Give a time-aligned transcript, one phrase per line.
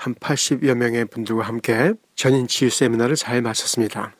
[0.00, 4.14] 한 80여 명의 분들과 함께 전인 치유 세미나를 잘 마쳤습니다.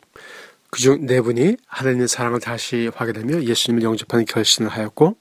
[0.69, 5.17] 그중 네 분이 하나님의 사랑을 다시 확인하며 예수님을 영접하는 결심을 하였고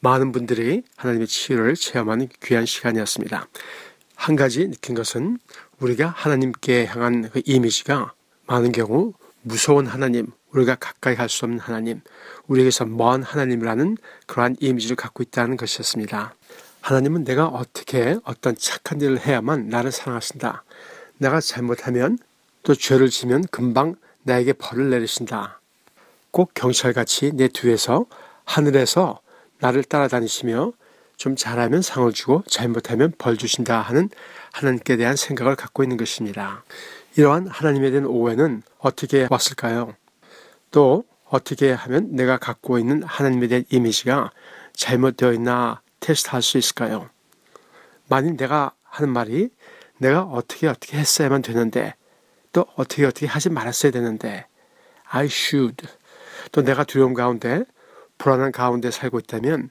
[0.00, 3.48] 많은 분들이 하나님의 치유를 체험하는 귀한 시간이었습니다.
[4.14, 5.36] 한 가지 느낀 것은
[5.78, 8.14] 우리가 하나님께 향한 그 이미지가
[8.46, 12.00] 많은 경우 무서운 하나님, 우리가 가까이 갈 수 없는 하나님,
[12.46, 16.34] 우리에게서 먼 하나님이라는 그러한 이미지를 갖고 있다는 것이었습니다.
[16.88, 20.64] 하나님은 내가 어떻게 어떤 착한 일을 해야만 나를 사랑하신다.
[21.18, 22.18] 내가 잘못하면
[22.62, 25.60] 또 죄를 지면 금방 나에게 벌을 내리신다.
[26.30, 28.06] 꼭 경찰같이 내 뒤에서
[28.46, 29.20] 하늘에서
[29.58, 30.72] 나를 따라다니시며
[31.18, 34.08] 좀 잘하면 상을 주고 잘못하면 벌 주신다 하는
[34.52, 36.64] 하나님께 대한 생각을 갖고 있는 것입니다.
[37.16, 39.94] 이러한 하나님에 대한 오해는 어떻게 왔을까요?
[40.70, 44.30] 또 어떻게 하면 내가 갖고 있는 하나님에 대한 이미지가
[44.72, 47.10] 잘못되어 있나 테스트할 수 있을까요?
[48.08, 49.50] 만일 내가 하는 말이
[49.98, 51.94] 내가 어떻게 어떻게 했어야만 되는데
[52.52, 54.46] 또 어떻게 어떻게 하지 말았어야 되는데
[55.10, 55.86] I should
[56.52, 57.64] 또 내가 두려움 가운데
[58.16, 59.70] 불안한 가운데 살고 있다면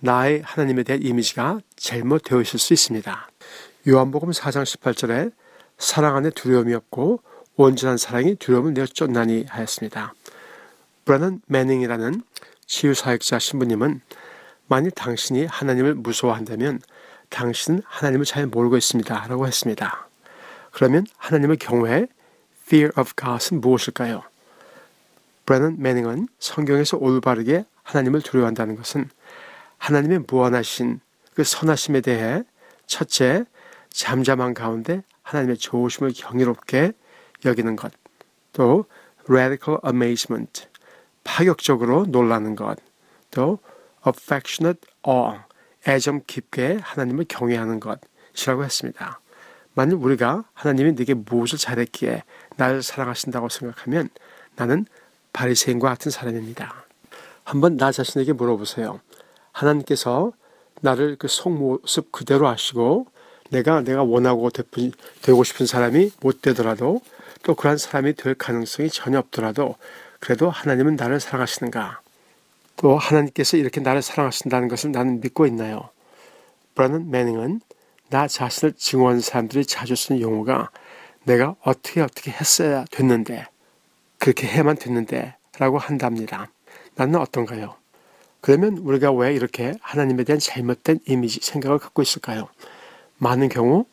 [0.00, 3.30] 나의 하나님에 대한 이미지가 잘못되어 있을 수 있습니다.
[3.88, 5.32] 요한복음 4장 18절에
[5.78, 7.20] 사랑 안에 두려움이 없고
[7.56, 10.14] 온전한 사랑이 두려움을 내어 쫓나니 하였습니다.
[11.04, 12.22] 브라는 매닝이라는
[12.66, 14.00] 치유사역자 신부님은
[14.68, 16.80] 만일 당신이 하나님을 무서워한다면
[17.30, 19.26] 당신은 하나님을 잘 모르고 있습니다.
[19.26, 20.08] 라고 했습니다.
[20.70, 22.06] 그러면 하나님의 경우에
[22.66, 24.22] fear of God은 무엇일까요?
[25.46, 29.08] 브래넌 매닝은 성경에서 올바르게 하나님을 두려워한다는 것은
[29.78, 31.00] 하나님의 무한하신
[31.34, 32.42] 그 선하심에 대해
[32.86, 33.44] 첫째
[33.90, 36.92] 잠잠한 가운데 하나님의 좋으심을 경이롭게
[37.44, 37.92] 여기는 것,
[38.52, 38.84] 또
[39.28, 40.66] radical amazement
[41.24, 42.78] 파격적으로 놀라는 것,
[43.30, 43.58] 또
[44.08, 45.38] affectionate awe,
[45.86, 49.20] 애정 깊게 하나님을 경외하는 것이라고 했습니다.
[49.74, 52.24] 만일 우리가 하나님이 네게 무엇을 잘했기에
[52.56, 54.10] 나를 사랑하신다고 생각하면
[54.56, 54.86] 나는
[55.32, 56.84] 바리새인과 같은 사람입니다.
[57.44, 59.00] 한번 나 자신에게 물어보세요.
[59.52, 60.32] 하나님께서
[60.80, 63.06] 나를 그 속모습 그대로 하시고
[63.50, 67.00] 내가 내가 원하고 되고 싶은 사람이 못 되더라도
[67.42, 69.76] 또 그러한 사람이 될 가능성이 전혀 없더라도
[70.20, 72.00] 그래도 하나님은 나를 사랑하시는가?
[72.78, 75.90] 또 하나님께서 이렇게 나를 사랑하신다는 것을 나는 믿고 있나요?
[76.74, 77.60] 브라는 매닝은
[78.08, 80.70] 나 자신을 증오하는 사람들이 자주 쓰는 용어가
[81.24, 83.46] 내가 어떻게 어떻게 했어야 됐는데
[84.18, 86.50] 그렇게 해야만 됐는데 라고 한답니다.
[86.94, 87.74] 나는 어떤가요?
[88.40, 92.48] 그러면 우리가 왜 이렇게 하나님에 대한 잘못된 이미지, 생각을 갖고 있을까요?
[93.18, 93.86] 많은 경우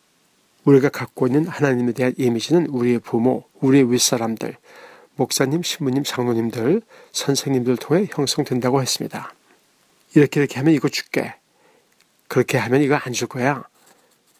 [0.64, 4.56] 우리가 갖고 있는 하나님에 대한 이미지는 우리의 부모, 우리의 윗사람들,
[5.16, 6.82] 목사님, 신부님, 장로님들,
[7.12, 9.32] 선생님들 통해 형성된다고 했습니다.
[10.14, 11.34] 이렇게 이렇게 하면 이거 줄게.
[12.28, 13.64] 그렇게 하면 이거 안 줄 거야.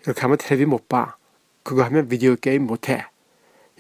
[0.05, 1.17] 이렇게 하면 텔레비 못 봐.
[1.63, 3.07] 그거 하면 비디오 게임 못 해.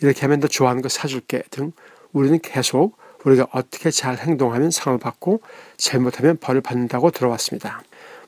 [0.01, 1.73] 이렇게 하면 너 좋아하는 거 사줄게 등
[2.13, 5.41] 우리는 계속 우리가 어떻게 잘 행동하면 상을 받고
[5.77, 7.83] 잘못하면 벌을 받는다고 들어왔습니다.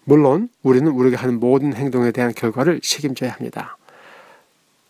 [0.05, 3.77] 물론 우리는 우리가 하는 모든 행동에 대한 결과를 책임져야 합니다.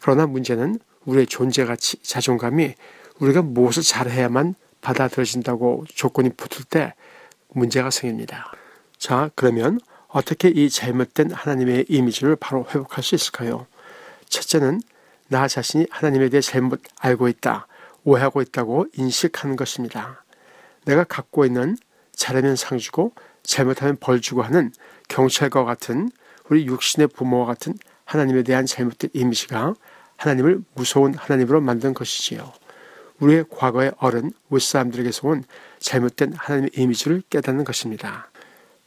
[0.00, 2.75] 그러나 문제는 우리의 존재 가치, 자존감이
[3.20, 6.94] 우리가 무엇을 잘해야만 받아들여진다고 조건이 붙을 때
[7.48, 8.52] 문제가 생깁니다.
[8.96, 13.66] 자, 그러면 어떻게 이 잘못된 하나님의 이미지를 바로 회복할 수 있을까요?
[14.28, 14.80] 첫째는
[15.28, 17.66] 나 자신이 하나님에 대해 잘못 알고 있다,
[18.04, 20.24] 오해하고 있다고 인식하는 것입니다.
[20.84, 21.76] 내가 갖고 있는
[22.14, 23.12] 잘하면 상 주고
[23.42, 24.72] 잘못하면 벌 주고 하는
[25.08, 26.10] 경찰과 같은
[26.48, 27.74] 우리 육신의 부모와 같은
[28.04, 29.74] 하나님에 대한 잘못된 이미지가
[30.16, 32.53] 하나님을 무서운 하나님으로 만든 것이지요.
[33.20, 35.44] 우리의 과거의 어른, 윗사람들에게서 온
[35.80, 38.30] 잘못된 하나님의 이미지를 깨닫는 것입니다.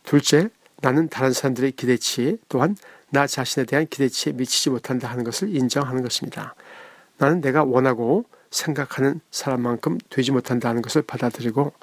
[0.03, 0.49] 둘째,
[0.81, 2.75] 나는 다른 사람들의 기대치 또한
[3.09, 6.55] 나 자신에 대한 기대치에 미치지 못한다 하는 것을 인정하는 것입니다.
[7.17, 11.73] 나는 내가 원하고 생각하는 사람만큼 되지 못한다는 것을 받아들이고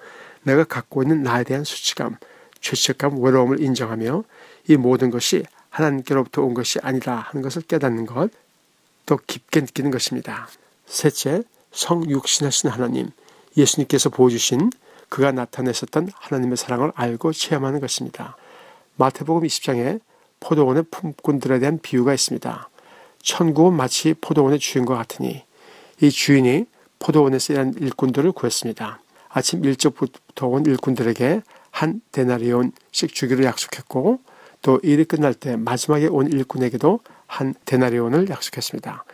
[0.43, 2.17] 내가 갖고 있는 나에 대한 수치감,
[2.61, 4.25] 죄책감, 외로움을 인정하며
[4.69, 8.31] 이 모든 것이 하나님께로부터 온 것이 아니다 하는 것을 깨닫는 것,
[9.07, 10.49] 또 깊게 느끼는 것입니다.
[10.87, 11.43] 셋째,
[11.73, 13.11] 성육신하신 하나님,
[13.57, 14.71] 예수님께서 보여주신
[15.09, 18.37] 그가 나타내셨던 하나님의 사랑을 알고 체험하는 것입니다.
[18.97, 20.01] 마태복음 20장에
[20.41, 22.69] 포도원의 품꾼들에 대한 비유가 있습니다.
[23.23, 25.45] 천국은 마치 포도원의 주인과 같으니
[26.01, 26.67] 이 주인이
[26.99, 29.01] 포도원에서 일한 일꾼들을 구했습니다.
[29.29, 34.21] 아침 일찍부터 온 일꾼들에게 한 데나리온씩 주기로 약속했고
[34.63, 39.05] 또 일이 끝날 때 마지막에 온 일꾼에게도 한 데나리온을 약속했습니다.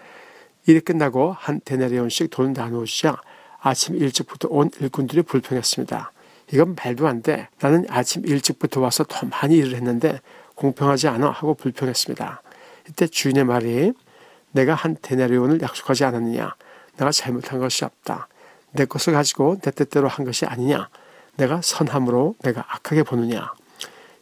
[0.67, 3.21] 일이 끝나고 한 데나리온씩 돈을 나누시자
[3.61, 6.13] 아침 일찍부터 온 일꾼들이 불평했습니다.
[6.53, 7.49] 이건 말도 안 돼.
[7.61, 10.21] 나는 아침 일찍부터 와서 더 많이 일을 했는데
[10.55, 12.43] 공평하지 않아 하고 불평했습니다.
[12.89, 13.93] 이때 주인의 말이
[14.53, 16.55] 내가 한 데나리온을 약속하지 않았느냐.
[16.97, 18.29] 내가 잘못한 것이 없다.
[18.73, 20.89] 내 것을 가지고 내 뜻대로 한 것이 아니냐.
[21.37, 23.53] 내가 선함으로 내가 악하게 보느냐.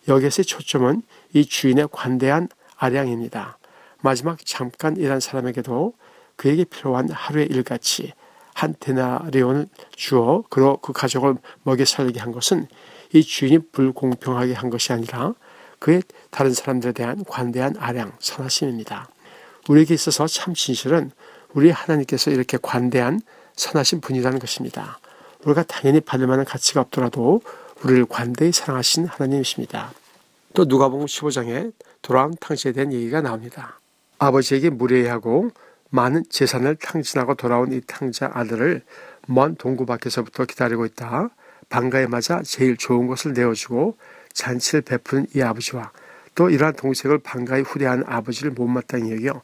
[0.09, 1.03] 여기에서의 초점은
[1.33, 3.59] 이 주인의 관대한 아량입니다.
[4.01, 5.95] 마지막 잠깐 일한 사람에게도
[6.37, 8.13] 그에게 필요한 하루의 일같이
[8.55, 12.69] 한 데나리온을 주어 그로 그 가족을 먹여 살게 한 것은
[13.13, 15.35] 이 주인이 불공평하게 한 것이 아니라
[15.79, 19.09] 그의 다른 사람들에 대한 관대한 아량, 선하심입니다.
[19.69, 21.11] 우리에게 있어서 참 진실은
[21.55, 23.21] 우리 하나님께서 이렇게 관대한
[23.57, 24.99] 선하신 분이라는 것입니다.
[25.45, 27.43] 우리가 당연히 받을 만한 가치가 없더라도
[27.83, 29.93] 우리를 관대히 사랑하신 하나님이십니다.
[30.55, 33.81] 또 누가복음 15장에 돌아온 탕시에 대한 얘기가 나옵니다.
[34.19, 35.51] 아버지에게 무례하고
[35.95, 38.83] 많은 재산을 탕진하고 돌아온 이 탕자 아들을
[39.29, 41.29] 먼 동구 밖에서부터 기다리고 있다.
[41.69, 43.99] 반가에 맞아 제일 좋은 것을 내어주고
[44.33, 45.93] 잔치를 베푸는 이 아버지와
[46.35, 49.43] 또 이러한 동생을 반가이 후대한 아버지를 못마땅히 여겨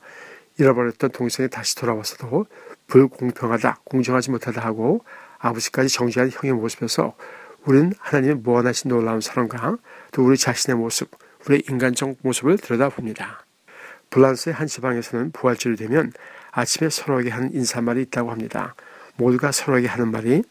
[0.57, 2.47] 잃어버렸던 동생이 다시 돌아와서도
[2.87, 5.05] 불공평하다, 공정하지 못하다 하고
[5.39, 7.15] 아버지까지 정죄한 형의 모습에서
[7.67, 9.77] 우리는 하나님의 무한하신 놀라운 사랑과
[10.13, 11.11] 또 우리 자신의 모습,
[11.47, 13.45] 우리의 인간적 모습을 들여다봅니다.
[14.11, 16.13] 블란스의 한 지방에서는 부활절이 되면
[16.51, 18.75] 아침에 서로에게 하는 인사말이 있다고 합니다.
[19.17, 20.43] 모두가 서로에게 하는 말이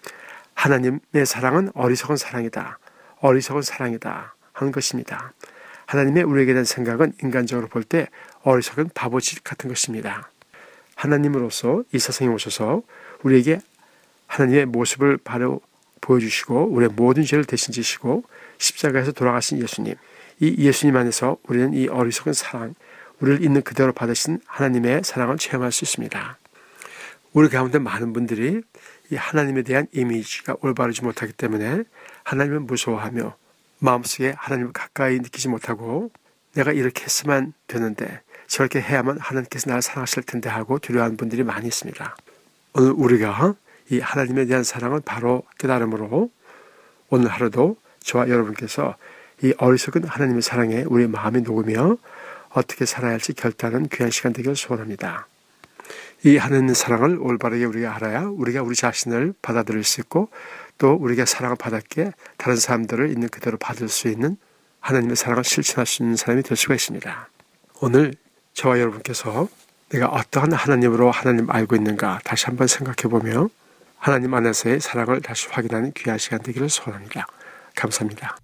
[0.54, 2.80] 하나님의 사랑은 어리석은 사랑이다.
[3.20, 4.36] 어리석은 사랑이다.
[4.54, 5.34] 하는 것입니다.
[5.86, 8.08] 하나님의 우리에게 대한 생각은 인간적으로 볼 때
[8.42, 10.30] 어리석은 바보짓 같은 것입니다.
[10.96, 12.82] 하나님으로서 이 세상에 오셔서
[13.24, 13.60] 우리에게
[14.26, 15.62] 하나님의 모습을 바로
[16.02, 18.24] 보여주시고 우리의 모든 죄를 대신 지시고
[18.58, 19.96] 십자가에서 돌아가신 예수님
[20.40, 22.76] 이 예수님 안에서 우리는 이 어리석은 사랑
[23.20, 26.38] 우리를 있는 그대로 받으신 하나님의 사랑을 체험할 수 있습니다.
[27.34, 28.62] 우리 가운데 많은 분들이
[29.12, 31.84] 이 하나님에 대한 이미지가 올바르지 못하기 때문에
[32.24, 33.36] 하나님을 무서워하며
[33.80, 36.12] 마음속에 하나님을 가까이 느끼지 못하고
[36.54, 42.16] 내가 이렇게 했으면 되는데 저렇게 해야만 하나님께서 나를 사랑하실 텐데 하고 두려워하는 분들이 많이 있습니다.
[42.74, 43.56] 오늘 우리가
[43.90, 46.32] 이 하나님에 대한 사랑을 바로 깨달음으로
[47.10, 48.96] 오늘 하루도 저와 여러분께서
[49.44, 51.98] 이 어리석은 하나님의 사랑에 우리 마음이 녹으며
[52.50, 55.28] 어떻게 살아야 할지 결단하는 귀한 시간 되기를 소원합니다.
[56.24, 60.30] 이 하나님의 사랑을 올바르게 우리가 알아야 우리가 우리 자신을 받아들일 수 있고
[60.78, 64.38] 또 우리가 사랑을 받았기에 다른 사람들을 있는 그대로 받을 수 있는
[64.80, 67.30] 하나님의 사랑을 실천할 수 있는 사람이 될 수가 있습니다.
[67.82, 68.14] 오늘
[68.54, 69.48] 저와 여러분께서
[69.90, 73.50] 내가 어떠한 하나님으로 하나님 알고 있는가 다시 한번 생각해 보며
[73.98, 77.26] 하나님 안에서의 사랑을 다시 확인하는 귀한 시간 되기를 소원합니다.
[77.76, 78.38] 감사합니다.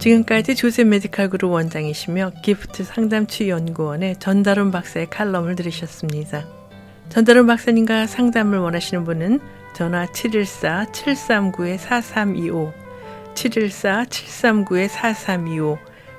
[0.00, 6.46] 지금까지 조셉 메디칼 그룹 원장이시며 기프트 상담치 연구원의 전다론 박사의 칼럼을 들으셨습니다.
[7.10, 9.40] 전다론 박사님과 상담을 원하시는 분은
[9.74, 12.72] 전화 714-739-4325
[13.34, 15.76] 714-739-4325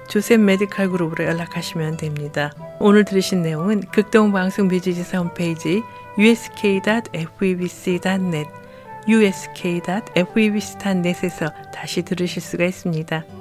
[0.07, 2.54] 조셉 메디칼 그룹으로 연락하시면 됩니다.
[2.79, 5.82] 오늘 들으신 내용은 극동방송 뮤지지사 홈페이지
[6.20, 8.48] usk.febc.net
[9.08, 13.40] usk.febc.net에서 다시 들으실 수가 있습니다.